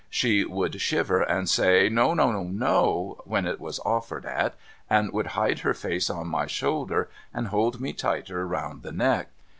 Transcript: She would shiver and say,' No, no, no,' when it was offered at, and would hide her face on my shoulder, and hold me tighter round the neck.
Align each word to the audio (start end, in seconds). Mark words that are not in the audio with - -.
She 0.09 0.45
would 0.45 0.81
shiver 0.81 1.21
and 1.21 1.47
say,' 1.47 1.87
No, 1.89 2.15
no, 2.15 2.41
no,' 2.41 3.21
when 3.23 3.45
it 3.45 3.59
was 3.59 3.77
offered 3.85 4.25
at, 4.25 4.55
and 4.89 5.13
would 5.13 5.27
hide 5.37 5.59
her 5.59 5.75
face 5.75 6.09
on 6.09 6.25
my 6.27 6.47
shoulder, 6.47 7.07
and 7.31 7.49
hold 7.49 7.79
me 7.79 7.93
tighter 7.93 8.47
round 8.47 8.81
the 8.81 8.91
neck. 8.91 9.27